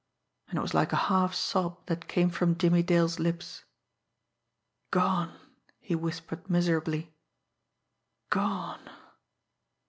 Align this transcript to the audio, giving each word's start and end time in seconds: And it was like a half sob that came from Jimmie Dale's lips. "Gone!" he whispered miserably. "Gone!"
And 0.47 0.57
it 0.57 0.63
was 0.63 0.73
like 0.73 0.91
a 0.93 1.11
half 1.11 1.35
sob 1.35 1.85
that 1.85 2.07
came 2.07 2.31
from 2.31 2.57
Jimmie 2.57 2.81
Dale's 2.81 3.19
lips. 3.19 3.65
"Gone!" 4.89 5.37
he 5.79 5.93
whispered 5.93 6.49
miserably. 6.49 7.13
"Gone!" 8.31 8.89